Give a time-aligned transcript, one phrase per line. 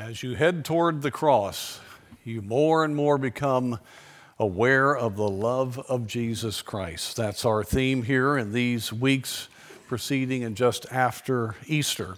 [0.00, 1.78] As you head toward the cross,
[2.24, 3.78] you more and more become
[4.38, 7.18] aware of the love of Jesus Christ.
[7.18, 9.50] That's our theme here in these weeks
[9.88, 12.16] preceding and just after Easter.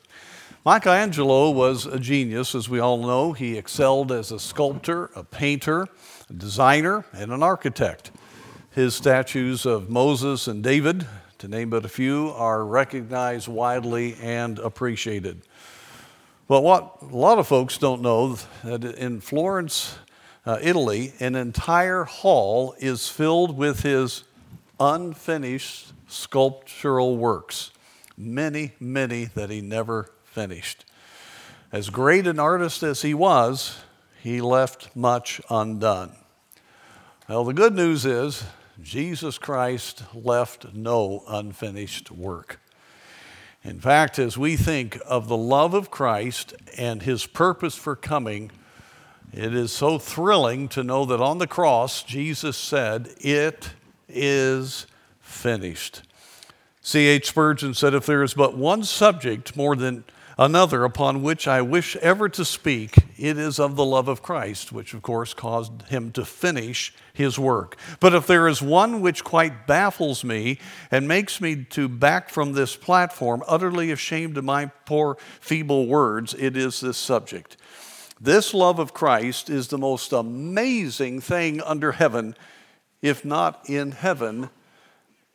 [0.65, 3.33] Michelangelo was a genius, as we all know.
[3.33, 5.89] He excelled as a sculptor, a painter,
[6.31, 8.13] a designer, and an architect.
[8.71, 11.05] His statues of Moses and David,
[11.39, 15.43] to name but a few, are recognized widely and appreciated.
[16.53, 19.97] But what a lot of folks don't know that in Florence,
[20.45, 24.25] uh, Italy, an entire hall is filled with his
[24.79, 27.71] unfinished sculptural works.
[28.19, 30.85] Many, many that he never finished.
[31.73, 33.79] As great an artist as he was,
[34.23, 36.13] he left much undone.
[37.31, 38.45] Well, the good news is
[38.79, 42.61] Jesus Christ left no unfinished work.
[43.65, 48.51] In fact, as we think of the love of Christ and his purpose for coming,
[49.33, 53.71] it is so thrilling to know that on the cross, Jesus said, It
[54.09, 54.87] is
[55.21, 56.03] finished.
[56.81, 57.29] C.H.
[57.29, 60.05] Spurgeon said, If there is but one subject more than
[60.39, 64.73] another upon which I wish ever to speak, it is of the love of Christ,
[64.73, 67.77] which of course caused him to finish his work.
[68.01, 70.59] But if there is one which quite baffles me
[70.91, 76.35] and makes me to back from this platform, utterly ashamed of my poor feeble words,
[76.35, 77.57] it is this subject.
[78.21, 82.37] This love of Christ is the most amazing thing under heaven,
[83.01, 84.49] if not in heaven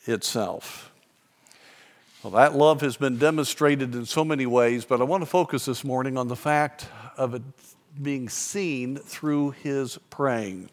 [0.06, 0.87] itself.
[2.28, 5.64] Well, that love has been demonstrated in so many ways, but I want to focus
[5.64, 7.42] this morning on the fact of it
[8.02, 10.70] being seen through his praying.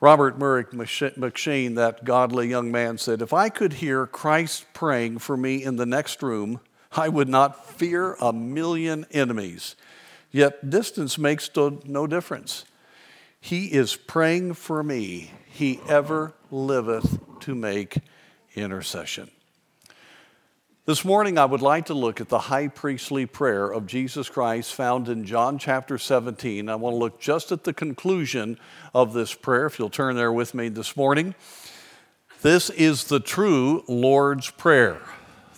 [0.00, 5.36] Robert Murray M'Cheyne, that godly young man, said, If I could hear Christ praying for
[5.36, 6.60] me in the next room,
[6.92, 9.76] I would not fear a million enemies.
[10.30, 12.64] Yet distance makes no difference.
[13.42, 15.32] He is praying for me.
[15.44, 17.98] He ever liveth to make
[18.54, 19.30] intercession.
[20.86, 24.74] This morning, I would like to look at the high priestly prayer of Jesus Christ
[24.74, 26.68] found in John chapter 17.
[26.68, 28.58] I want to look just at the conclusion
[28.92, 31.34] of this prayer, if you'll turn there with me this morning.
[32.42, 35.00] This is the true Lord's Prayer.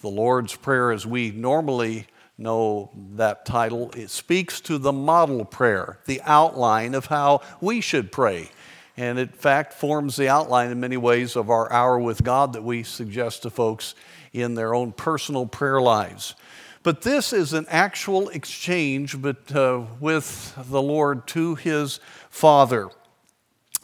[0.00, 2.06] The Lord's Prayer, as we normally
[2.38, 8.12] know that title, it speaks to the model prayer, the outline of how we should
[8.12, 8.50] pray.
[8.96, 12.62] And in fact, forms the outline in many ways of our hour with God that
[12.62, 13.96] we suggest to folks
[14.42, 16.34] in their own personal prayer lives.
[16.82, 21.98] But this is an actual exchange but, uh, with the Lord to his
[22.30, 22.90] Father.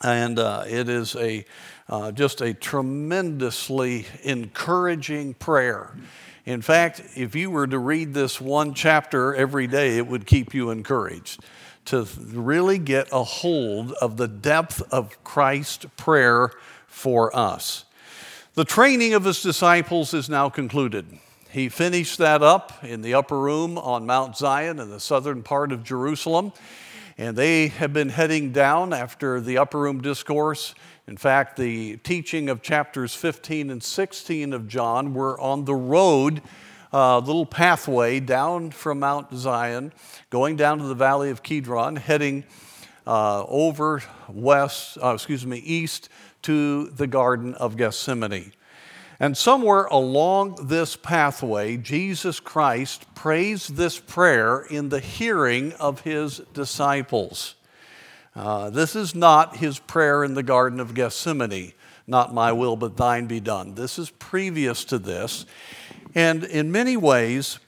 [0.03, 1.45] And uh, it is a,
[1.89, 5.97] uh, just a tremendously encouraging prayer.
[6.45, 10.55] In fact, if you were to read this one chapter every day, it would keep
[10.55, 11.41] you encouraged
[11.87, 16.51] to really get a hold of the depth of Christ's prayer
[16.87, 17.85] for us.
[18.55, 21.07] The training of his disciples is now concluded.
[21.49, 25.73] He finished that up in the upper room on Mount Zion in the southern part
[25.73, 26.53] of Jerusalem.
[27.17, 30.75] And they have been heading down after the upper room discourse.
[31.09, 36.43] In fact, the teaching of chapters 15 and 16 of John were on the road,
[36.93, 39.95] a uh, little pathway down from Mount Zion,
[40.29, 42.45] going down to the valley of Kidron, heading
[43.07, 46.11] uh, over west, uh, excuse me, east
[46.43, 48.53] to the Garden of Gethsemane.
[49.21, 56.39] And somewhere along this pathway, Jesus Christ prays this prayer in the hearing of his
[56.53, 57.55] disciples.
[58.35, 61.73] Uh, this is not his prayer in the Garden of Gethsemane,
[62.07, 63.75] not my will, but thine be done.
[63.75, 65.47] This is previous to this.
[66.15, 67.59] And in many ways,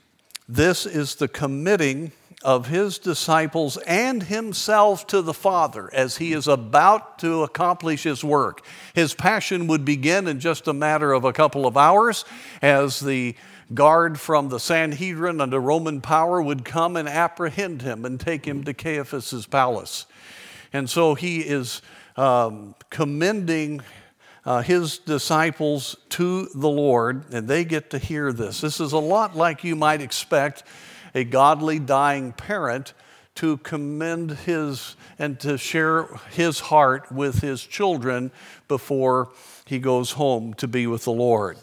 [0.48, 2.12] this is the committing
[2.44, 8.22] of his disciples and himself to the Father as he is about to accomplish his
[8.22, 8.64] work.
[8.94, 12.26] His passion would begin in just a matter of a couple of hours
[12.60, 13.34] as the
[13.72, 18.62] guard from the Sanhedrin under Roman power would come and apprehend him and take him
[18.64, 20.04] to Caiaphas's palace.
[20.70, 21.80] And so he is
[22.16, 23.80] um, commending
[24.44, 28.60] uh, his disciples to the Lord, and they get to hear this.
[28.60, 30.64] This is a lot like you might expect
[31.14, 32.94] a godly dying parent
[33.36, 38.30] to commend his and to share his heart with his children
[38.68, 39.30] before
[39.64, 41.58] he goes home to be with the Lord.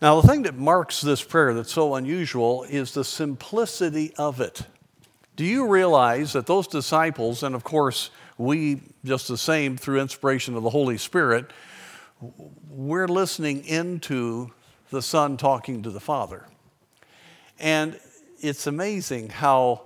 [0.00, 4.62] Now, the thing that marks this prayer that's so unusual is the simplicity of it.
[5.36, 10.54] Do you realize that those disciples, and of course, we just the same through inspiration
[10.54, 11.50] of the Holy Spirit,
[12.68, 14.50] we're listening into
[14.90, 16.46] the Son talking to the Father.
[17.58, 17.98] And
[18.40, 19.82] it's amazing how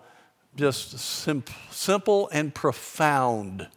[0.56, 3.68] just sim- simple and profound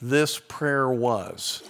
[0.00, 1.62] this prayer was.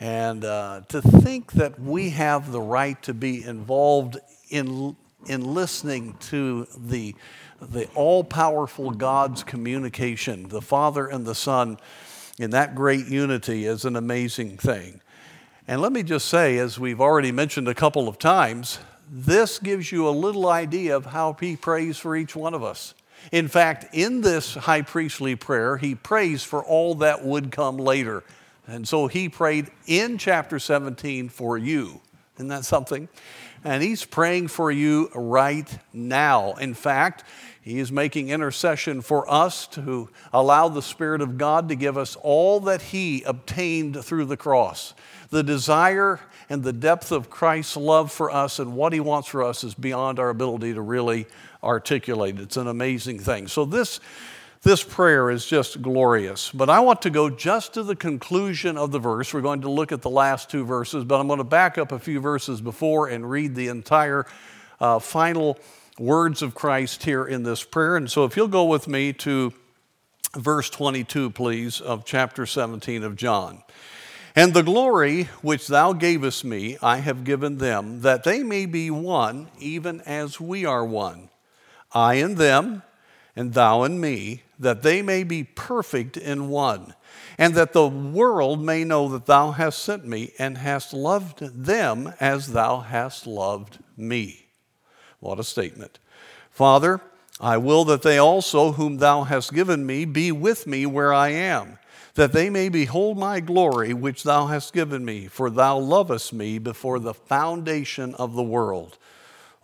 [0.00, 4.18] And uh, to think that we have the right to be involved
[4.50, 7.14] in, in listening to the,
[7.60, 11.78] the all powerful God's communication, the Father and the Son,
[12.38, 15.00] in that great unity is an amazing thing.
[15.68, 18.80] And let me just say, as we've already mentioned a couple of times,
[19.14, 22.94] this gives you a little idea of how he prays for each one of us.
[23.30, 28.24] In fact, in this high priestly prayer, he prays for all that would come later.
[28.66, 32.00] And so he prayed in chapter 17 for you.
[32.36, 33.10] Isn't that something?
[33.62, 36.54] And he's praying for you right now.
[36.54, 37.22] In fact,
[37.60, 42.16] he is making intercession for us to allow the Spirit of God to give us
[42.16, 44.94] all that he obtained through the cross.
[45.28, 46.18] The desire
[46.52, 49.72] and the depth of Christ's love for us and what he wants for us is
[49.72, 51.26] beyond our ability to really
[51.62, 52.38] articulate.
[52.38, 53.48] It's an amazing thing.
[53.48, 54.00] So, this,
[54.60, 56.50] this prayer is just glorious.
[56.52, 59.32] But I want to go just to the conclusion of the verse.
[59.32, 61.90] We're going to look at the last two verses, but I'm going to back up
[61.90, 64.26] a few verses before and read the entire
[64.78, 65.58] uh, final
[65.98, 67.96] words of Christ here in this prayer.
[67.96, 69.54] And so, if you'll go with me to
[70.36, 73.62] verse 22, please, of chapter 17 of John.
[74.34, 78.90] And the glory which thou gavest me, I have given them, that they may be
[78.90, 81.28] one, even as we are one.
[81.92, 82.82] I and them,
[83.36, 86.94] and thou and me, that they may be perfect in one,
[87.36, 92.14] and that the world may know that thou hast sent me and hast loved them
[92.18, 94.46] as thou hast loved me.
[95.20, 95.98] What a statement.
[96.50, 97.00] Father,
[97.40, 101.30] I will that they also, whom thou hast given me, be with me where I
[101.30, 101.78] am,
[102.14, 106.58] that they may behold my glory which thou hast given me, for thou lovest me
[106.58, 108.98] before the foundation of the world.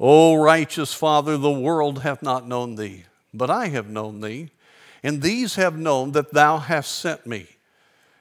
[0.00, 3.04] O righteous Father, the world hath not known thee,
[3.34, 4.50] but I have known thee,
[5.02, 7.46] and these have known that thou hast sent me.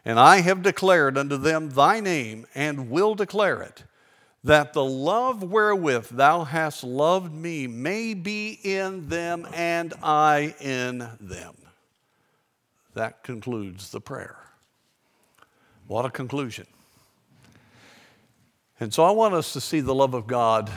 [0.03, 3.83] And I have declared unto them thy name, and will declare it,
[4.43, 10.99] that the love wherewith thou hast loved me may be in them, and I in
[11.19, 11.55] them.
[12.97, 14.37] That concludes the prayer.
[15.85, 16.65] What a conclusion.
[18.79, 20.71] And so I want us to see the love of God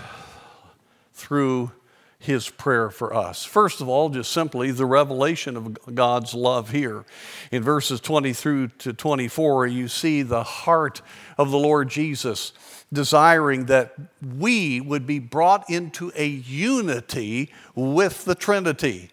[1.14, 1.72] through
[2.18, 3.46] his prayer for us.
[3.46, 7.06] First of all, just simply the revelation of God's love here.
[7.50, 11.00] In verses 20 through to 24, you see the heart
[11.38, 12.52] of the Lord Jesus
[12.92, 13.94] desiring that
[14.36, 19.08] we would be brought into a unity with the Trinity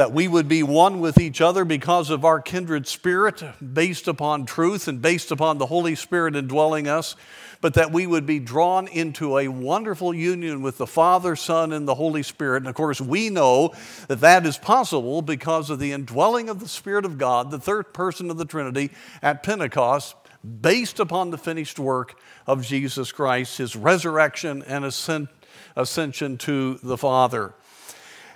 [0.00, 3.42] that we would be one with each other because of our kindred spirit,
[3.74, 7.16] based upon truth and based upon the Holy Spirit indwelling us,
[7.60, 11.86] but that we would be drawn into a wonderful union with the Father, Son, and
[11.86, 12.62] the Holy Spirit.
[12.62, 13.74] And of course, we know
[14.08, 17.92] that that is possible because of the indwelling of the Spirit of God, the third
[17.92, 18.88] person of the Trinity,
[19.20, 20.16] at Pentecost,
[20.62, 24.86] based upon the finished work of Jesus Christ, his resurrection and
[25.76, 27.52] ascension to the Father.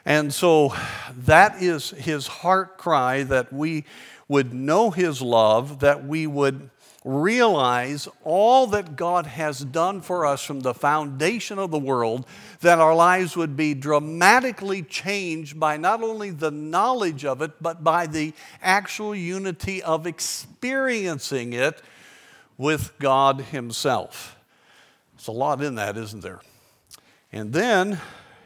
[0.05, 0.75] And so
[1.11, 3.85] that is his heart cry that we
[4.29, 6.71] would know his love, that we would
[7.05, 12.25] realize all that God has done for us from the foundation of the world,
[12.61, 17.85] that our lives would be dramatically changed by not only the knowledge of it, but
[17.85, 21.83] by the actual unity of experiencing it
[22.57, 24.37] with God Himself.
[25.15, 26.41] There's a lot in that, isn't there?
[27.31, 28.01] And then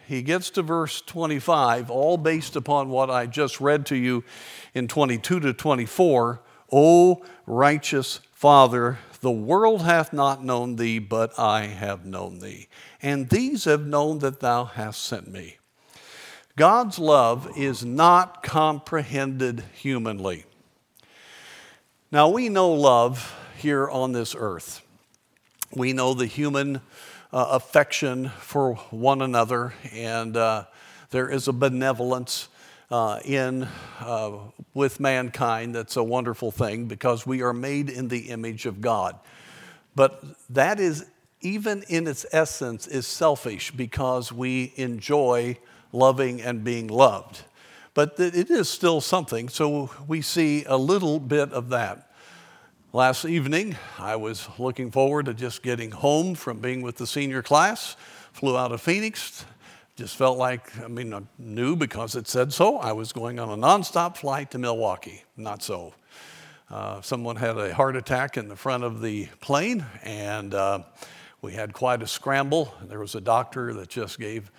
[0.08, 4.24] he gets to verse 25, all based upon what I just read to you
[4.72, 6.40] in 22 to 24.
[6.72, 12.68] O righteous Father, the world hath not known thee, but I have known thee.
[13.02, 15.58] And these have known that thou hast sent me.
[16.56, 20.46] God's love is not comprehended humanly.
[22.10, 24.80] Now, we know love here on this earth.
[25.76, 26.80] We know the human
[27.32, 30.64] uh, affection for one another, and uh,
[31.10, 32.48] there is a benevolence
[32.90, 33.68] uh, in
[34.00, 34.32] uh,
[34.74, 39.18] with mankind that's a wonderful thing because we are made in the image of God.
[39.94, 41.06] But that is
[41.40, 45.58] even in its essence is selfish because we enjoy
[45.92, 47.42] loving and being loved.
[47.94, 52.07] But it is still something, so we see a little bit of that.
[52.94, 57.42] Last evening, I was looking forward to just getting home from being with the senior
[57.42, 57.98] class.
[58.32, 59.44] Flew out of Phoenix.
[59.96, 62.78] Just felt like, I mean, I knew because it said so.
[62.78, 65.22] I was going on a nonstop flight to Milwaukee.
[65.36, 65.92] Not so.
[66.70, 70.78] Uh, someone had a heart attack in the front of the plane, and uh,
[71.42, 72.72] we had quite a scramble.
[72.80, 74.50] There was a doctor that just gave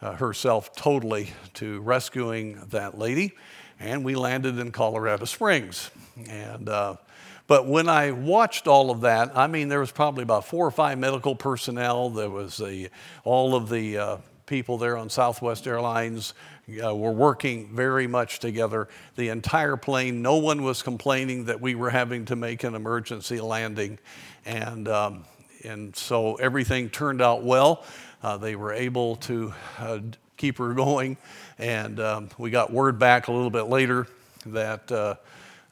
[0.00, 3.34] uh, herself totally to rescuing that lady.
[3.80, 5.90] and we landed in Colorado Springs.
[6.28, 6.96] And uh,
[7.46, 10.70] but when I watched all of that, I mean, there was probably about four or
[10.70, 12.10] five medical personnel.
[12.10, 12.88] There was the,
[13.24, 16.34] all of the uh, people there on Southwest Airlines
[16.82, 18.88] uh, were working very much together.
[19.16, 23.40] The entire plane, no one was complaining that we were having to make an emergency
[23.40, 23.98] landing.
[24.46, 25.24] And, um,
[25.62, 27.84] and so everything turned out well.
[28.22, 29.98] Uh, they were able to uh,
[30.38, 31.18] keep her going.
[31.58, 34.06] And um, we got word back a little bit later
[34.46, 35.16] that uh,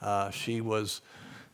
[0.02, 1.00] uh, she was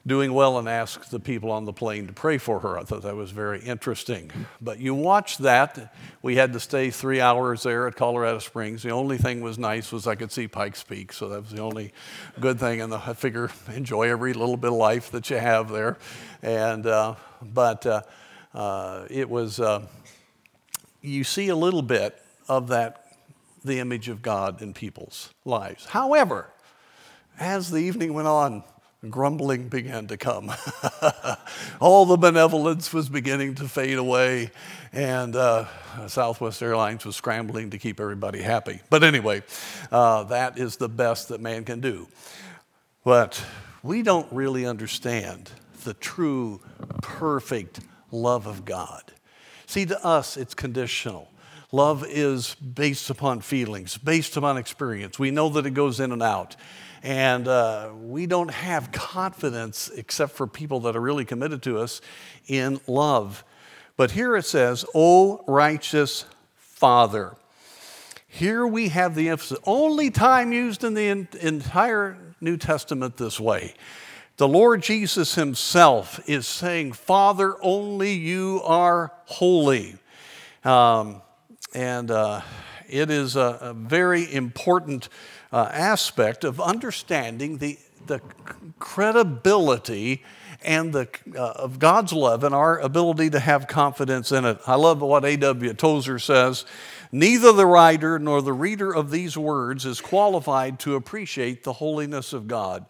[0.08, 2.78] doing well and asked the people on the plane to pray for her.
[2.78, 4.32] I thought that was very interesting.
[4.60, 5.94] But you watch that.
[6.22, 8.82] We had to stay three hours there at Colorado Springs.
[8.82, 11.60] The only thing was nice was I could see Pikes Peak, so that was the
[11.60, 11.92] only
[12.40, 12.80] good thing.
[12.80, 15.98] And I figure enjoy every little bit of life that you have there.
[16.42, 18.02] And uh, but uh,
[18.54, 19.86] uh, it was uh,
[21.00, 23.04] you see a little bit of that
[23.64, 25.86] the image of God in people's lives.
[25.86, 26.50] However,
[27.38, 28.64] as the evening went on,
[29.08, 30.52] grumbling began to come.
[31.80, 34.50] All the benevolence was beginning to fade away,
[34.92, 35.66] and uh,
[36.08, 38.80] Southwest Airlines was scrambling to keep everybody happy.
[38.90, 39.42] But anyway,
[39.92, 42.08] uh, that is the best that man can do.
[43.04, 43.42] But
[43.82, 45.50] we don't really understand
[45.84, 46.60] the true,
[47.00, 49.02] perfect love of God.
[49.66, 51.30] See, to us, it's conditional.
[51.70, 55.18] Love is based upon feelings, based upon experience.
[55.18, 56.56] We know that it goes in and out.
[57.08, 62.02] And uh, we don't have confidence, except for people that are really committed to us,
[62.48, 63.44] in love.
[63.96, 67.34] But here it says, O righteous Father.
[68.26, 71.08] Here we have the emphasis, only time used in the
[71.40, 73.72] entire New Testament this way.
[74.36, 79.96] The Lord Jesus Himself is saying, Father, only you are holy.
[80.62, 81.22] Um,
[81.74, 82.42] and uh,
[82.86, 85.08] it is a, a very important
[85.52, 88.20] uh, aspect of understanding the, the
[88.78, 90.22] credibility
[90.64, 94.58] and the, uh, of God's love and our ability to have confidence in it.
[94.66, 95.74] I love what A.W.
[95.74, 96.64] Tozer says
[97.10, 102.32] Neither the writer nor the reader of these words is qualified to appreciate the holiness
[102.32, 102.84] of God.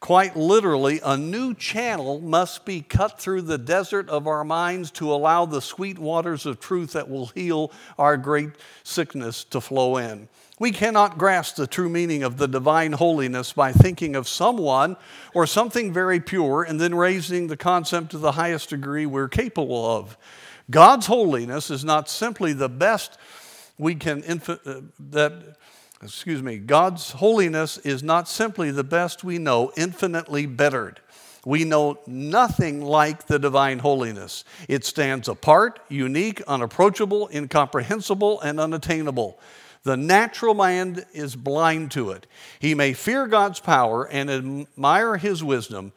[0.00, 5.10] Quite literally, a new channel must be cut through the desert of our minds to
[5.10, 8.50] allow the sweet waters of truth that will heal our great
[8.82, 10.28] sickness to flow in.
[10.60, 14.96] We cannot grasp the true meaning of the divine holiness by thinking of someone
[15.34, 19.84] or something very pure and then raising the concept to the highest degree we're capable
[19.96, 20.16] of.
[20.70, 23.18] God's holiness is not simply the best
[23.78, 24.80] we can, uh,
[25.10, 25.56] that,
[26.00, 31.00] excuse me, God's holiness is not simply the best we know, infinitely bettered.
[31.44, 34.44] We know nothing like the divine holiness.
[34.68, 39.38] It stands apart, unique, unapproachable, incomprehensible, and unattainable.
[39.84, 42.26] The natural man is blind to it.
[42.58, 45.92] He may fear God's power and admire his wisdom,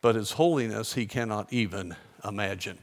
[0.00, 2.78] but his holiness he cannot even imagine.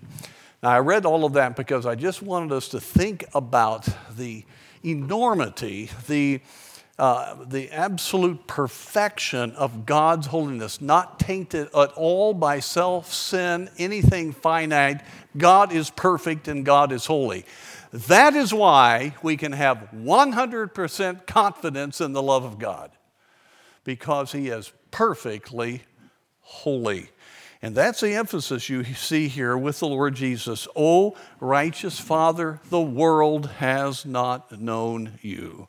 [0.61, 4.43] Now, I read all of that because I just wanted us to think about the
[4.83, 6.41] enormity, the,
[6.99, 14.33] uh, the absolute perfection of God's holiness, not tainted at all by self, sin, anything
[14.33, 15.01] finite.
[15.37, 17.45] God is perfect and God is holy.
[17.91, 22.91] That is why we can have 100% confidence in the love of God,
[23.83, 25.81] because He is perfectly
[26.41, 27.09] holy.
[27.61, 30.67] And that's the emphasis you see here with the Lord Jesus.
[30.75, 35.67] O righteous Father, the world has not known you.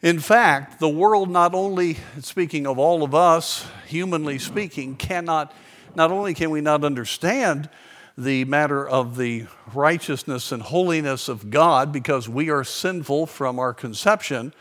[0.00, 5.52] In fact, the world not only, speaking of all of us, humanly speaking, cannot,
[5.94, 7.68] not only can we not understand
[8.16, 13.74] the matter of the righteousness and holiness of God because we are sinful from our
[13.74, 14.54] conception,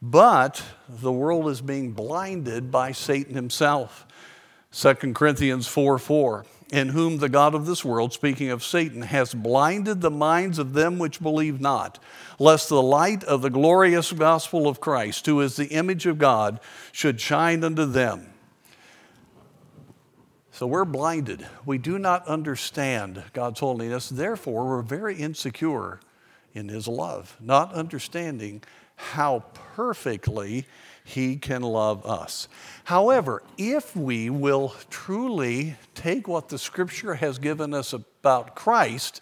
[0.00, 4.06] but the world is being blinded by Satan himself.
[4.72, 9.34] 2 Corinthians 4 4, in whom the God of this world, speaking of Satan, has
[9.34, 11.98] blinded the minds of them which believe not,
[12.38, 16.60] lest the light of the glorious gospel of Christ, who is the image of God,
[16.90, 18.31] should shine unto them.
[20.62, 21.44] So we're blinded.
[21.66, 24.08] We do not understand God's holiness.
[24.08, 25.98] Therefore, we're very insecure
[26.54, 28.62] in His love, not understanding
[28.94, 29.42] how
[29.74, 30.66] perfectly
[31.02, 32.46] He can love us.
[32.84, 39.20] However, if we will truly take what the Scripture has given us about Christ,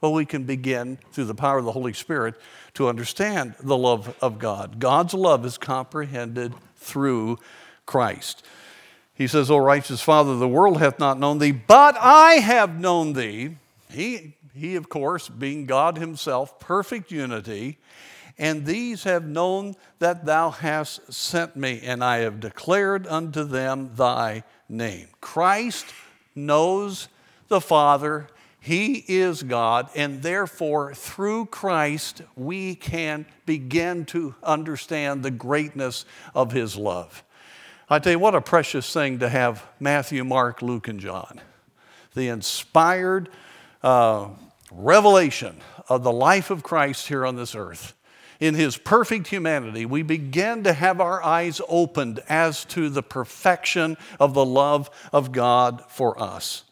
[0.00, 2.34] well, we can begin through the power of the Holy Spirit
[2.74, 4.80] to understand the love of God.
[4.80, 7.38] God's love is comprehended through
[7.86, 8.44] Christ.
[9.20, 13.12] He says, O righteous Father, the world hath not known thee, but I have known
[13.12, 13.54] thee.
[13.90, 17.76] He, he, of course, being God himself, perfect unity,
[18.38, 23.90] and these have known that thou hast sent me, and I have declared unto them
[23.94, 25.08] thy name.
[25.20, 25.84] Christ
[26.34, 27.08] knows
[27.48, 28.26] the Father,
[28.58, 36.52] He is God, and therefore through Christ we can begin to understand the greatness of
[36.52, 37.22] His love.
[37.92, 41.40] I tell you, what a precious thing to have Matthew, Mark, Luke, and John.
[42.14, 43.28] The inspired
[43.82, 44.28] uh,
[44.70, 47.94] revelation of the life of Christ here on this earth.
[48.38, 53.96] In his perfect humanity, we begin to have our eyes opened as to the perfection
[54.20, 56.62] of the love of God for us.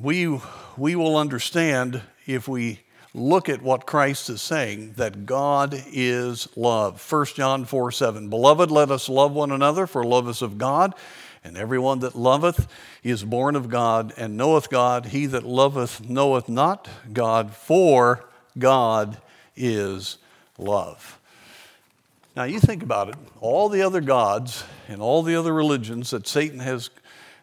[0.00, 0.38] We,
[0.76, 2.82] we will understand if we
[3.18, 7.04] look at what Christ is saying that God is love.
[7.10, 8.28] 1 John 4 7.
[8.30, 10.94] Beloved, let us love one another, for love is of God.
[11.44, 12.68] And everyone that loveth
[13.02, 15.06] is born of God and knoweth God.
[15.06, 18.24] He that loveth knoweth not God, for
[18.58, 19.18] God
[19.56, 20.18] is
[20.58, 21.18] love.
[22.36, 26.26] Now, you think about it, all the other gods and all the other religions that
[26.26, 26.90] Satan has,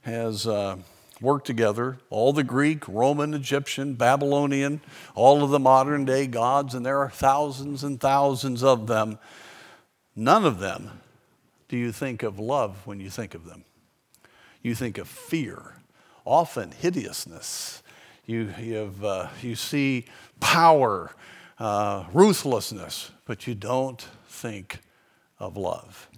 [0.03, 0.77] has uh,
[1.21, 1.97] work together.
[2.09, 4.81] All the Greek, Roman, Egyptian, Babylonian,
[5.13, 9.17] all of the modern day gods, and there are thousands and thousands of them.
[10.15, 11.01] None of them
[11.67, 13.63] do you think of love when you think of them.
[14.61, 15.75] You think of fear,
[16.25, 17.83] often hideousness.
[18.25, 20.05] You, you, have, uh, you see
[20.39, 21.11] power,
[21.59, 24.79] uh, ruthlessness, but you don't think
[25.39, 26.09] of love.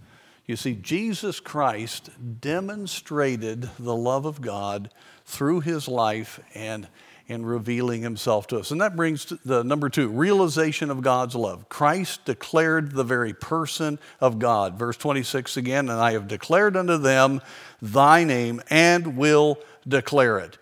[0.48, 4.90] You see, Jesus Christ demonstrated the love of God
[5.26, 6.88] through his life and
[7.28, 8.72] in revealing himself to us.
[8.72, 11.68] And that brings to the number two realization of God's love.
[11.68, 14.80] Christ declared the very person of God.
[14.80, 17.42] Verse 26 again, and I have declared unto them
[17.82, 20.58] thy name and will declare it.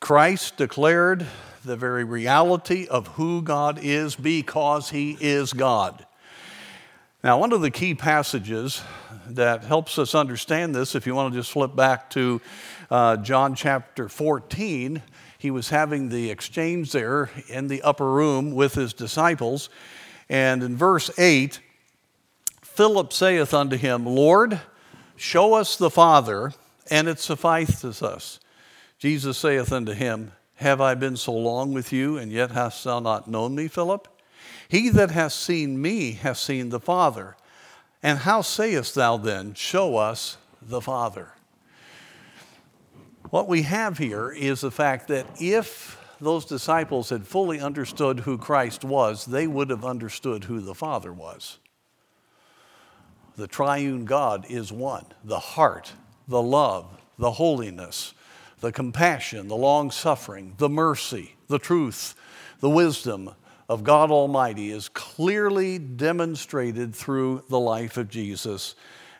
[0.00, 1.26] Christ declared
[1.64, 6.04] the very reality of who God is because he is God.
[7.24, 8.82] Now, one of the key passages
[9.28, 12.38] that helps us understand this, if you want to just flip back to
[12.90, 15.02] uh, John chapter 14,
[15.38, 19.70] he was having the exchange there in the upper room with his disciples.
[20.28, 21.60] And in verse 8,
[22.60, 24.60] Philip saith unto him, Lord,
[25.16, 26.52] show us the Father,
[26.90, 28.38] and it sufficeth us.
[28.98, 33.00] Jesus saith unto him, Have I been so long with you, and yet hast thou
[33.00, 34.13] not known me, Philip?
[34.74, 37.36] He that hath seen me hath seen the Father.
[38.02, 41.30] And how sayest thou then, Show us the Father?
[43.30, 48.36] What we have here is the fact that if those disciples had fully understood who
[48.36, 51.60] Christ was, they would have understood who the Father was.
[53.36, 55.92] The triune God is one the heart,
[56.26, 58.12] the love, the holiness,
[58.58, 62.16] the compassion, the long suffering, the mercy, the truth,
[62.58, 63.36] the wisdom,
[63.68, 68.74] of God Almighty is clearly demonstrated through the life of Jesus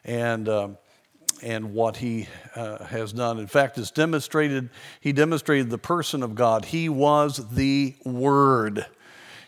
[0.04, 0.68] and, uh,
[1.42, 3.38] and what he uh, has done.
[3.38, 6.66] In fact, it's demonstrated, he demonstrated the person of God.
[6.66, 8.86] He was the Word.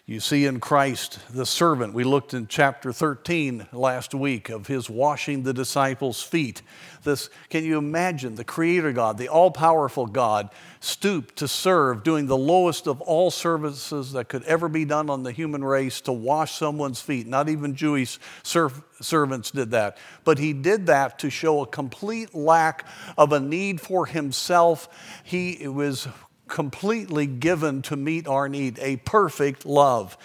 [0.09, 1.93] You see in Christ the servant.
[1.93, 6.63] We looked in chapter 13 last week of his washing the disciples' feet.
[7.03, 12.29] This, can you imagine the creator God, the all powerful God, stooped to serve, doing
[12.29, 16.13] the lowest of all services that could ever be done on the human race to
[16.13, 17.27] wash someone's feet?
[17.27, 19.99] Not even Jewish servants did that.
[20.23, 22.87] But he did that to show a complete lack
[23.19, 24.89] of a need for himself.
[25.25, 26.07] He was
[26.49, 30.17] completely given to meet our need, a perfect love.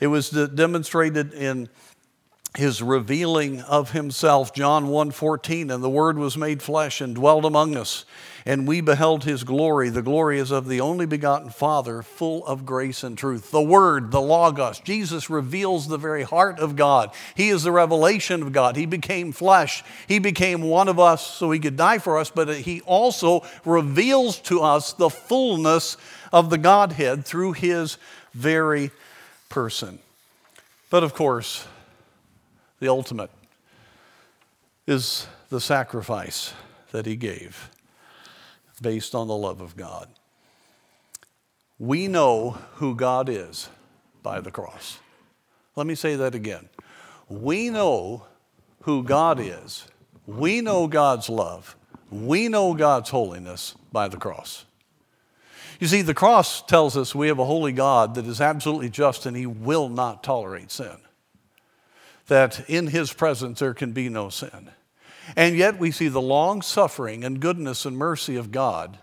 [0.00, 1.68] It was demonstrated in
[2.56, 7.74] his revealing of himself john 1.14 and the word was made flesh and dwelt among
[7.74, 8.04] us
[8.44, 9.88] and we beheld his glory.
[9.88, 13.50] The glory is of the only begotten father full of grace and truth.
[13.50, 14.80] The word the logos.
[14.80, 17.12] Jesus reveals the very heart of god.
[17.34, 18.76] He is the revelation of god.
[18.76, 19.84] He became flesh.
[20.06, 24.38] He became one of us so he could die for us but he also reveals
[24.40, 25.96] to us the fullness
[26.32, 27.98] of the godhead through his
[28.32, 28.90] very
[29.48, 29.98] person.
[30.90, 31.66] But of course
[32.82, 33.30] the ultimate,
[34.88, 36.52] is the sacrifice
[36.90, 37.70] that he gave
[38.82, 40.08] based on the love of God.
[41.78, 43.68] We know who God is
[44.22, 44.98] by the cross.
[45.74, 46.68] Let me say that again.
[47.28, 48.26] We know
[48.82, 49.86] who God is.
[50.26, 51.76] We know God's love.
[52.10, 54.64] We know God's holiness by the cross.
[55.80, 59.26] You see, the cross tells us we have a holy God that is absolutely just
[59.26, 60.98] and he will not tolerate sin
[62.28, 64.70] that in his presence there can be no sin.
[65.36, 68.98] And yet we see the long suffering and goodness and mercy of God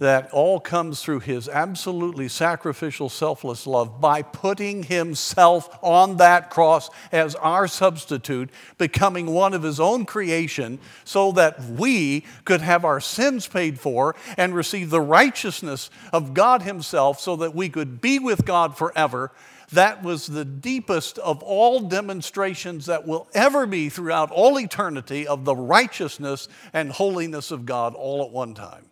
[0.00, 6.88] that all comes through his absolutely sacrificial, selfless love by putting himself on that cross
[7.12, 12.98] as our substitute, becoming one of his own creation, so that we could have our
[12.98, 18.18] sins paid for and receive the righteousness of God himself, so that we could be
[18.18, 19.30] with God forever.
[19.72, 25.44] That was the deepest of all demonstrations that will ever be throughout all eternity of
[25.44, 28.86] the righteousness and holiness of God all at one time.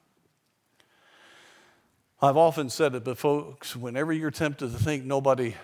[2.22, 5.54] I've often said it, but folks, whenever you're tempted to think nobody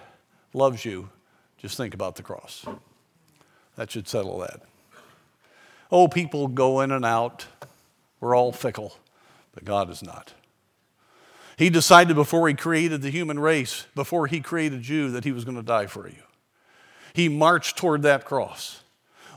[0.52, 1.10] loves you,
[1.58, 2.64] just think about the cross.
[3.76, 4.62] That should settle that.
[5.90, 7.46] Oh, people go in and out.
[8.20, 8.96] We're all fickle,
[9.52, 10.34] but God is not.
[11.56, 15.44] He decided before he created the human race, before he created you, that he was
[15.44, 16.22] going to die for you.
[17.12, 18.82] He marched toward that cross.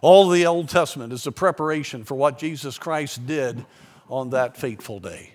[0.01, 3.65] All the Old Testament is a preparation for what Jesus Christ did
[4.09, 5.33] on that fateful day.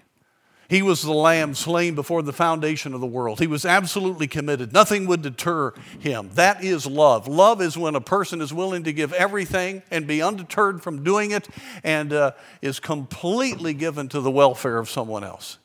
[0.68, 3.40] He was the lamb slain before the foundation of the world.
[3.40, 4.72] He was absolutely committed.
[4.72, 6.30] Nothing would deter him.
[6.32, 7.28] That is love.
[7.28, 11.32] Love is when a person is willing to give everything and be undeterred from doing
[11.32, 11.46] it
[11.84, 15.58] and uh, is completely given to the welfare of someone else.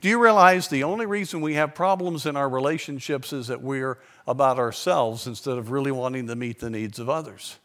[0.00, 3.98] Do you realize the only reason we have problems in our relationships is that we're
[4.26, 7.58] about ourselves instead of really wanting to meet the needs of others?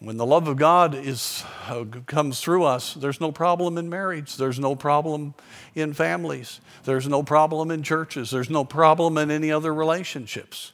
[0.00, 4.36] When the love of God is, uh, comes through us, there's no problem in marriage.
[4.36, 5.34] There's no problem
[5.74, 6.60] in families.
[6.84, 8.30] There's no problem in churches.
[8.30, 10.72] There's no problem in any other relationships.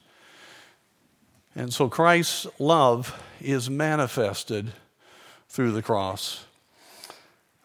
[1.55, 4.71] And so Christ's love is manifested
[5.49, 6.45] through the cross.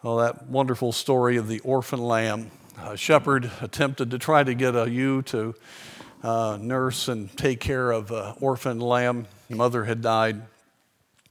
[0.05, 2.51] Oh, that wonderful story of the orphan lamb.
[2.77, 5.55] A shepherd attempted to try to get a ewe to
[6.21, 9.27] uh, nurse and take care of an orphan lamb.
[9.49, 10.41] The mother had died.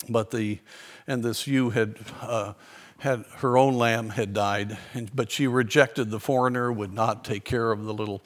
[0.08, 0.58] But the,
[1.06, 2.54] and this ewe had, uh,
[3.00, 7.44] had her own lamb had died, and, but she rejected the foreigner, would not take
[7.44, 8.22] care of the little,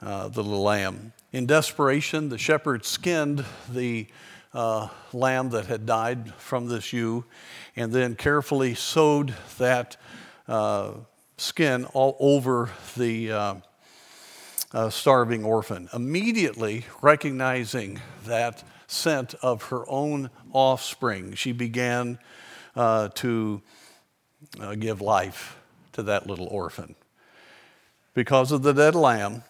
[0.00, 1.12] uh, the little lamb.
[1.32, 4.06] In desperation, the shepherd skinned the
[4.54, 7.24] uh, lamb that had died from this ewe
[7.76, 9.96] and then carefully sewed that
[10.48, 10.92] uh,
[11.36, 13.54] skin all over the uh,
[14.72, 15.88] uh, starving orphan.
[15.92, 22.18] Immediately recognizing that scent of her own offspring, she began
[22.76, 23.62] uh, to
[24.60, 25.58] uh, give life
[25.92, 26.94] to that little orphan.
[28.14, 29.42] Because of the dead lamb,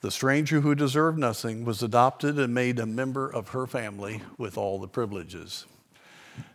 [0.00, 4.56] the stranger who deserved nothing was adopted and made a member of her family with
[4.56, 5.66] all the privileges.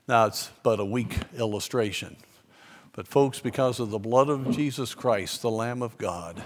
[0.08, 2.15] Now, it's but a weak illustration.
[2.93, 6.41] But, folks, because of the blood of Jesus Christ, the Lamb of God,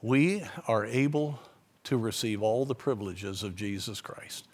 [0.00, 1.40] we are able
[1.84, 4.46] to receive all the privileges of Jesus Christ.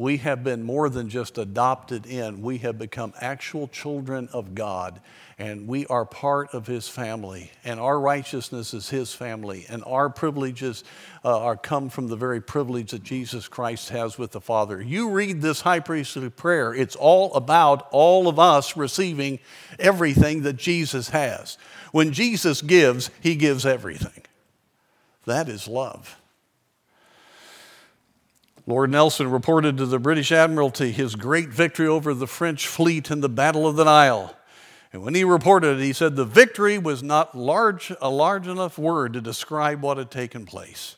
[0.00, 4.98] We have been more than just adopted in, we have become actual children of God,
[5.38, 10.08] and we are part of His family, and our righteousness is His family, and our
[10.08, 10.84] privileges
[11.22, 14.80] uh, are come from the very privilege that Jesus Christ has with the Father.
[14.80, 19.38] You read this high priestly prayer, it's all about all of us receiving
[19.78, 21.58] everything that Jesus has.
[21.92, 24.22] When Jesus gives, He gives everything.
[25.26, 26.16] That is love.
[28.70, 33.20] Lord Nelson reported to the British Admiralty his great victory over the French fleet in
[33.20, 34.36] the Battle of the Nile.
[34.92, 38.78] And when he reported it, he said the victory was not large, a large enough
[38.78, 40.94] word to describe what had taken place.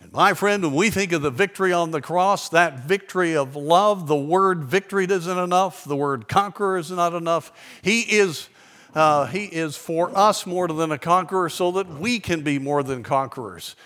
[0.00, 3.54] And my friend, when we think of the victory on the cross, that victory of
[3.54, 7.52] love, the word victory isn't enough, the word conqueror is not enough.
[7.82, 8.48] He is,
[8.94, 12.82] uh, he is for us more than a conqueror so that we can be more
[12.82, 13.76] than conquerors.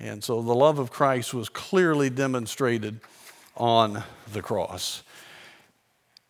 [0.00, 3.00] And so the love of Christ was clearly demonstrated
[3.56, 5.02] on the cross.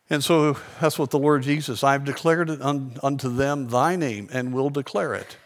[0.09, 4.54] And so that's what the Lord Jesus, I've declared it unto them thy name and
[4.54, 5.37] will declare it.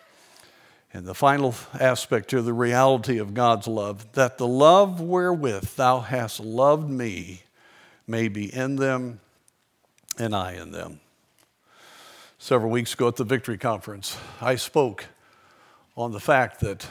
[0.95, 6.01] And the final aspect to the reality of God's love, that the love wherewith thou
[6.01, 7.43] hast loved me
[8.07, 9.21] may be in them
[10.19, 11.01] and I in them.
[12.39, 15.07] Several weeks ago at the Victory Conference, I spoke
[15.97, 16.87] on the fact that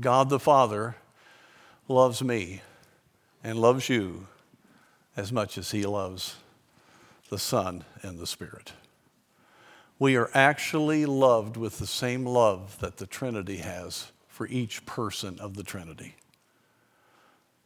[0.00, 0.96] God the Father
[1.88, 2.62] loves me
[3.42, 4.26] and loves you
[5.16, 6.36] as much as He loves
[7.30, 8.72] the Son and the Spirit.
[9.98, 15.38] We are actually loved with the same love that the Trinity has for each person
[15.40, 16.16] of the Trinity.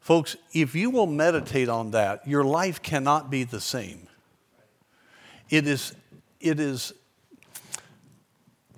[0.00, 4.06] Folks, if you will meditate on that, your life cannot be the same.
[5.50, 5.94] It is,
[6.40, 6.92] it is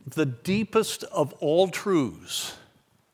[0.06, 2.54] the deepest of all truths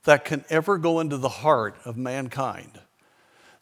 [0.05, 2.81] that can ever go into the heart of mankind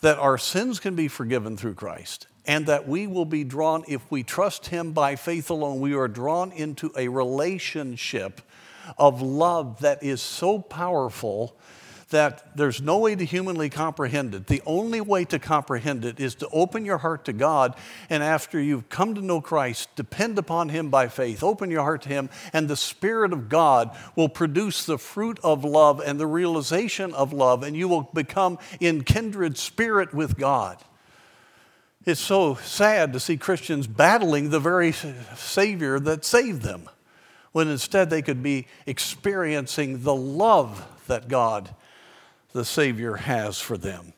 [0.01, 4.09] that our sins can be forgiven through Christ and that we will be drawn, if
[4.11, 8.41] we trust Him by faith alone, we are drawn into a relationship
[8.99, 11.57] of love that is so powerful
[12.11, 14.47] that there's no way to humanly comprehend it.
[14.47, 17.75] The only way to comprehend it is to open your heart to God,
[18.09, 21.43] and after you've come to know Christ, depend upon Him by faith.
[21.43, 25.65] Open your heart to Him, and the Spirit of God will produce the fruit of
[25.65, 30.79] love and the realization of love, and you will become in kindred spirit with God.
[32.05, 36.89] It's so sad to see Christians battling the very Savior that saved them,
[37.51, 41.75] when instead they could be experiencing the love that God,
[42.57, 44.15] the Savior, has for them.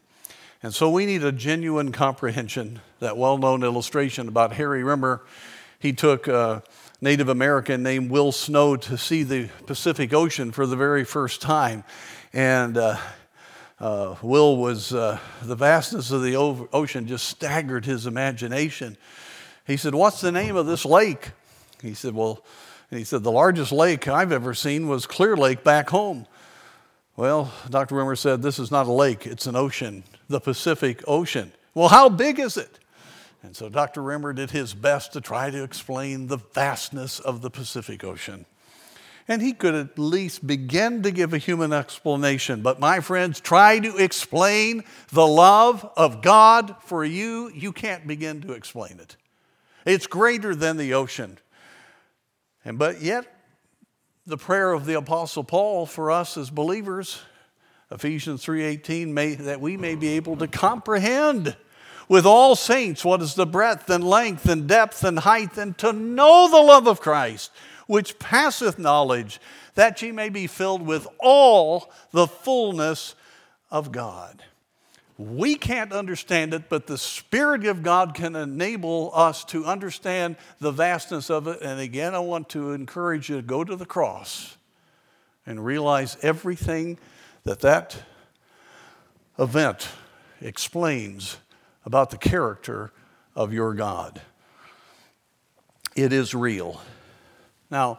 [0.63, 2.81] And so we need a genuine comprehension.
[3.01, 5.23] That well known illustration about Harry Rimmer,
[5.79, 6.63] he took a
[7.01, 11.85] Native American named Will Snow to see the Pacific Ocean for the very first time.
[12.33, 12.97] And uh,
[13.81, 18.97] uh, Will was, uh, the vastness of the ocean just staggered his imagination.
[19.67, 21.31] He said, What's the name of this lake?
[21.83, 22.45] He said, Well,
[22.91, 26.27] he said, The largest lake I've ever seen was Clear Lake back home.
[27.19, 27.97] Well, Dr.
[27.97, 31.51] Rimmer said, This is not a lake, it's an ocean, the Pacific Ocean.
[31.75, 32.79] Well, how big is it?
[33.43, 34.03] And so Dr.
[34.03, 38.47] Rimmer did his best to try to explain the vastness of the Pacific Ocean
[39.29, 42.63] and he could at least begin to give a human explanation.
[42.63, 47.51] But my friends, try to explain the love of God for you.
[47.53, 49.17] You can't begin to explain it.
[49.85, 51.39] It's greater than the ocean.
[52.65, 53.27] And but yet,
[54.29, 57.23] the prayer of the Apostle Paul for us as believers,
[57.91, 61.57] Ephesians 3:18, may, that we may be able to comprehend
[62.09, 65.95] with all saints what is the breadth and length and depth and height, and to
[65.95, 67.51] know the love of Christ
[67.87, 69.41] which passeth knowledge,
[69.77, 73.15] that ye may be filled with all the fullness
[73.71, 74.45] of God.
[75.19, 80.71] We can't understand it, but the Spirit of God can enable us to understand the
[80.71, 81.61] vastness of it.
[81.61, 84.57] And again, I want to encourage you to go to the cross
[85.45, 86.99] and realize everything
[87.43, 88.01] that that
[89.41, 89.89] event
[90.41, 91.39] explains
[91.85, 92.93] about the character
[93.35, 94.21] of your God.
[95.97, 96.81] It is real.
[97.71, 97.99] Now,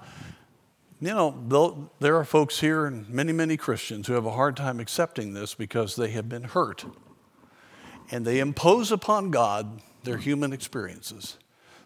[1.01, 4.79] you know, there are folks here and many, many Christians who have a hard time
[4.79, 6.86] accepting this because they have been hurt.
[8.12, 11.38] And they impose upon God their human experiences,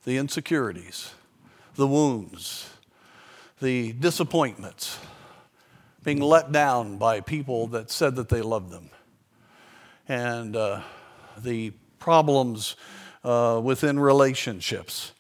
[0.04, 1.14] the insecurities,
[1.76, 2.70] the wounds,
[3.62, 5.00] the disappointments,
[6.04, 8.90] being let down by people that said that they loved them,
[10.08, 10.82] and uh,
[11.38, 12.76] the problems
[13.24, 15.14] uh, within relationships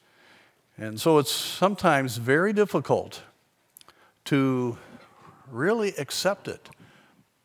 [0.78, 3.22] and so it's sometimes very difficult
[4.26, 4.78] to
[5.52, 6.70] really accept it.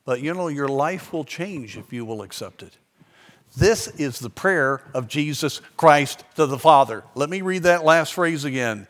[0.04, 2.78] But you know, your life will change if you will accept it.
[3.58, 7.02] This is the prayer of Jesus Christ to the Father.
[7.16, 8.86] Let me read that last phrase again.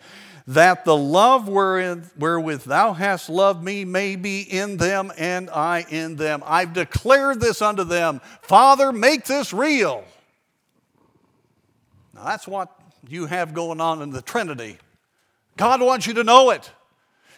[0.46, 6.16] That the love wherewith thou hast loved me may be in them and I in
[6.16, 6.42] them.
[6.44, 8.20] I've declared this unto them.
[8.42, 10.04] Father, make this real.
[12.14, 12.70] Now that's what
[13.09, 14.76] you have going on in the Trinity.
[15.57, 16.70] God wants you to know it.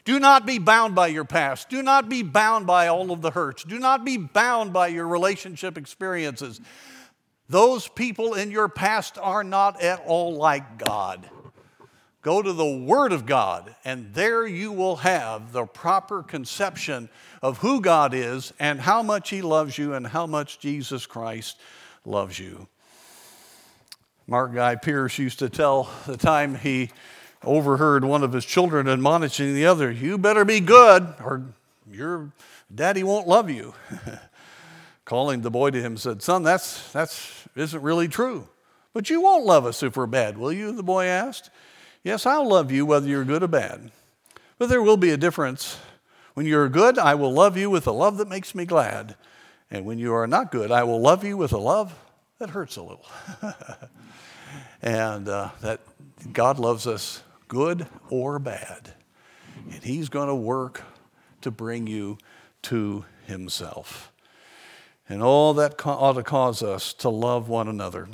[0.05, 1.69] Do not be bound by your past.
[1.69, 3.63] Do not be bound by all of the hurts.
[3.63, 6.61] Do not be bound by your relationship experiences.
[7.51, 11.29] Those people in your past are not at all like God.
[12.23, 17.09] Go to the Word of God, and there you will have the proper conception
[17.43, 21.59] of who God is and how much He loves you and how much Jesus Christ
[22.05, 22.69] loves you.
[24.29, 26.91] Mark Guy Pearse used to tell the time he
[27.43, 31.43] overheard one of his children admonishing the other, You better be good, or
[31.91, 32.31] your
[32.73, 33.75] daddy won't love you.
[35.11, 38.47] Calling the boy to him said, Son, that's, that's isn't really true.
[38.95, 40.71] But you won't love us if we're bad, will you?
[40.71, 41.51] The boy asked.
[42.05, 43.91] Yes, I'll love you whether you're good or bad.
[44.57, 45.81] But there will be a difference.
[46.35, 49.17] When you're good, I will love you with a love that makes me glad.
[49.69, 51.93] And when you are not good, I will love you with a love
[52.39, 53.07] that hurts a little.
[54.81, 55.81] and uh, that
[56.33, 58.95] God loves us good or bad.
[59.73, 60.85] And He's going to work
[61.41, 62.17] to bring you
[62.63, 64.10] to Himself.
[65.11, 68.09] And all that ought to cause us to love one another.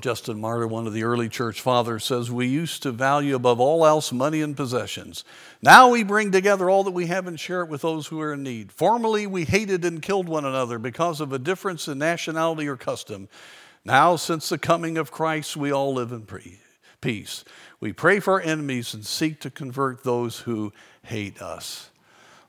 [0.00, 3.86] Justin Martyr, one of the early church fathers, says, We used to value above all
[3.86, 5.24] else money and possessions.
[5.62, 8.34] Now we bring together all that we have and share it with those who are
[8.34, 8.70] in need.
[8.70, 13.30] Formerly we hated and killed one another because of a difference in nationality or custom.
[13.82, 16.26] Now, since the coming of Christ, we all live in
[17.00, 17.44] peace.
[17.80, 20.70] We pray for our enemies and seek to convert those who
[21.02, 21.88] hate us.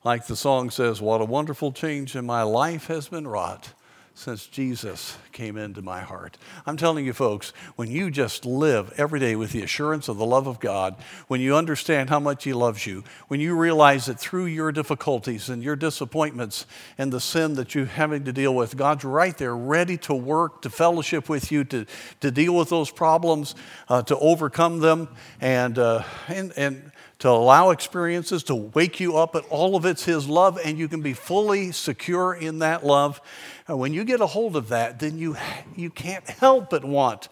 [0.06, 3.74] Like the song says, What a wonderful change in my life has been wrought
[4.14, 6.38] since Jesus came into my heart.
[6.68, 10.26] I'm telling you, folks, when you just live every day with the assurance of the
[10.26, 10.96] love of God,
[11.28, 15.50] when you understand how much He loves you, when you realize that through your difficulties
[15.50, 16.68] and your disappointments
[17.00, 20.62] and the sin that you're having to deal with, God's right there ready to work,
[20.62, 21.88] to fellowship with you, to,
[22.22, 23.56] to deal with those problems,
[23.90, 25.10] uh, to overcome them,
[25.42, 26.92] and, uh, and, and
[27.26, 30.88] to allow experiences to wake you up, but all of it's His love, and you
[30.88, 33.20] can be fully secure in that love.
[33.68, 35.36] And when you get a hold of that, then you,
[35.76, 37.30] you can't help but want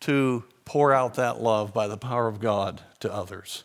[0.00, 3.64] to pour out that love by the power of God to others.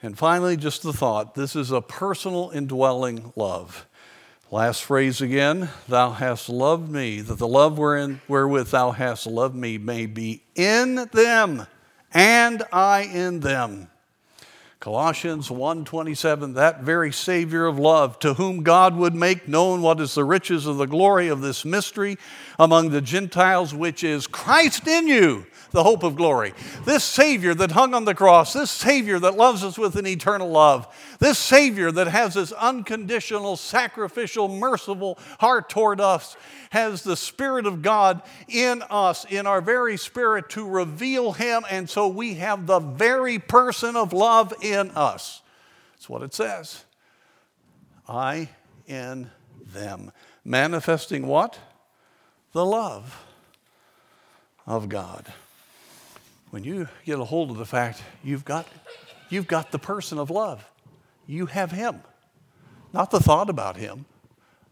[0.00, 3.84] And finally, just the thought this is a personal indwelling love.
[4.52, 9.56] Last phrase again, thou hast loved me, that the love wherein, wherewith thou hast loved
[9.56, 11.66] me may be in them
[12.12, 13.88] and I in them.
[14.86, 20.14] Colossians 1:27 that very savior of love to whom God would make known what is
[20.14, 22.16] the riches of the glory of this mystery
[22.56, 26.52] among the Gentiles which is Christ in you the hope of glory.
[26.84, 30.48] This Savior that hung on the cross, this Savior that loves us with an eternal
[30.48, 30.86] love,
[31.18, 36.36] this Savior that has this unconditional, sacrificial, merciful heart toward us,
[36.70, 41.88] has the Spirit of God in us, in our very spirit, to reveal Him, and
[41.88, 45.42] so we have the very person of love in us.
[45.94, 46.84] That's what it says.
[48.08, 48.50] I
[48.86, 49.30] in
[49.72, 50.12] them.
[50.44, 51.58] Manifesting what?
[52.52, 53.24] The love
[54.66, 55.32] of God
[56.56, 58.66] when you get a hold of the fact you've got,
[59.28, 60.64] you've got the person of love,
[61.26, 62.00] you have him,
[62.94, 64.06] not the thought about him,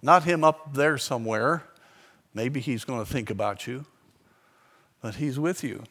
[0.00, 1.62] not him up there somewhere.
[2.32, 3.84] Maybe he's going to think about you,
[5.02, 5.82] but he's with you.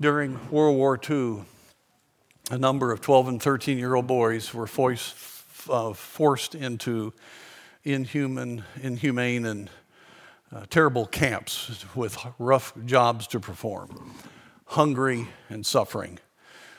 [0.00, 1.42] During World War II,
[2.52, 5.16] a number of 12 and 13 year old boys were forced,
[5.68, 7.12] uh, forced into
[7.82, 9.68] inhuman, inhumane, and
[10.54, 14.14] uh, terrible camps with rough jobs to perform,
[14.66, 16.18] hungry and suffering.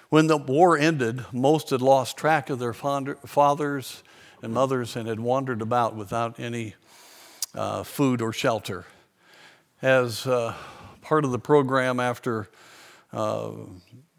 [0.10, 4.04] When the war ended, most had lost track of their fathers
[4.42, 6.76] and mothers and had wandered about without any
[7.54, 8.86] uh, food or shelter.
[9.82, 10.54] As uh,
[11.02, 12.50] part of the program, after
[13.12, 13.52] uh,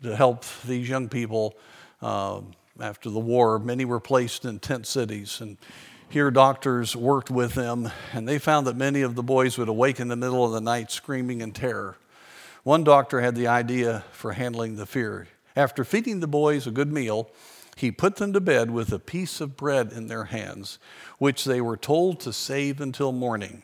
[0.03, 1.57] to help these young people
[2.03, 2.41] uh,
[2.81, 5.57] after the war, many were placed in tent cities and
[6.11, 10.01] here, doctors worked with them, and they found that many of the boys would awake
[10.01, 11.97] in the middle of the night screaming in terror.
[12.63, 15.29] One doctor had the idea for handling the fear.
[15.55, 17.31] After feeding the boys a good meal,
[17.77, 20.79] he put them to bed with a piece of bread in their hands,
[21.19, 23.63] which they were told to save until morning.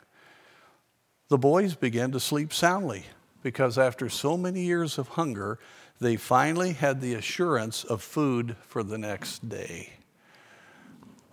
[1.28, 3.06] The boys began to sleep soundly
[3.42, 5.58] because after so many years of hunger,
[6.00, 9.94] they finally had the assurance of food for the next day.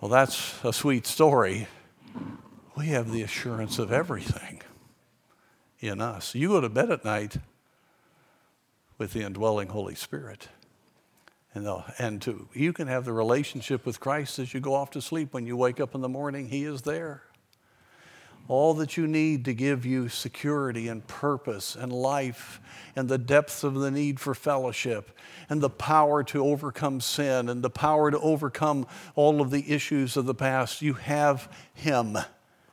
[0.02, 1.68] Well, that's a sweet story.
[2.76, 4.64] We have the assurance of everything
[5.80, 6.34] in us.
[6.34, 7.38] You go to bed at night
[8.98, 10.48] with the indwelling Holy Spirit.
[11.54, 14.90] And, uh, and to, you can have the relationship with Christ as you go off
[14.92, 15.36] to sleep.
[15.36, 17.22] When you wake up in the morning, He is there
[18.48, 22.60] all that you need to give you security and purpose and life
[22.96, 25.18] and the depths of the need for fellowship
[25.50, 30.18] and the power to overcome sin and the power to overcome all of the issues
[30.18, 30.82] of the past.
[30.82, 32.18] You have Him.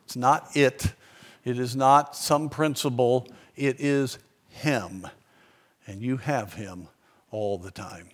[0.05, 0.93] It's not it,
[1.45, 5.07] it is not some principle, it is Him.
[5.87, 6.89] And you have Him
[7.31, 8.09] all the time.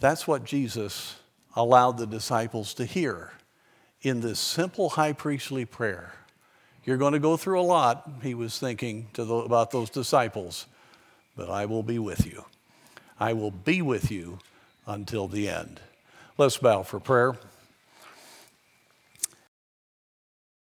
[0.00, 1.16] That's what Jesus
[1.54, 3.32] allowed the disciples to hear
[4.00, 6.14] in this simple high priestly prayer.
[6.84, 10.66] You're going to go through a lot, he was thinking the, about those disciples,
[11.36, 12.44] but I will be with you.
[13.20, 14.38] I will be with you
[14.86, 15.80] until the end.
[16.38, 17.36] Let's bow for prayer.